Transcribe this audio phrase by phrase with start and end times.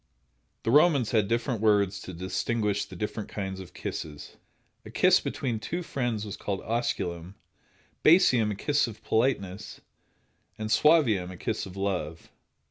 [0.63, 4.35] The Romans had different words to distinguish the different kinds of kisses.
[4.83, 7.35] A kiss between two friends was called osculum;
[8.03, 9.79] basium, a kiss of politeness;
[10.57, 12.31] and suavium, a kiss of love.